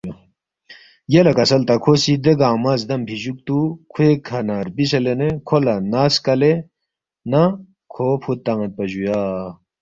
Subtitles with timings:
[1.13, 3.57] یلے کسل تا کھو سی دے گنگمہ زدمفی جُوکتُو
[3.91, 6.53] کھوے کھہ نہ ربِسے لینے کھو لہ نا سکلے
[7.31, 7.41] نہ
[7.91, 9.19] کھو فُود تان٘یدپا جُویا